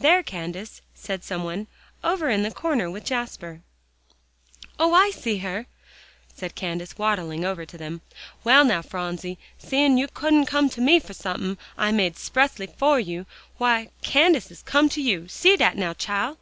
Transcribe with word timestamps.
"There, 0.00 0.22
Candace," 0.22 0.80
said 0.94 1.22
some 1.22 1.44
one, 1.44 1.66
"over 2.02 2.30
in 2.30 2.42
the 2.42 2.50
corner 2.50 2.90
with 2.90 3.04
Jasper." 3.04 3.60
"Oh! 4.78 4.94
I 4.94 5.10
see 5.10 5.36
her," 5.44 5.66
said 6.34 6.54
Candace, 6.54 6.96
waddling 6.96 7.44
over 7.44 7.66
to 7.66 7.76
them. 7.76 8.00
"Well, 8.44 8.64
now, 8.64 8.80
Phronsie, 8.80 9.36
seein' 9.58 9.98
you 9.98 10.08
couldn't 10.08 10.46
come 10.46 10.70
to 10.70 10.80
me 10.80 11.00
for 11.00 11.12
somethin' 11.12 11.58
I 11.76 11.92
made 11.92 12.14
'xpressly 12.16 12.74
fer 12.74 12.98
you, 12.98 13.26
w'y, 13.60 13.90
Candace 14.00 14.48
has 14.48 14.60
to 14.60 14.64
come 14.64 14.88
to 14.88 15.02
you. 15.02 15.28
See 15.28 15.54
dat 15.54 15.76
now, 15.76 15.92
chile!" 15.92 16.38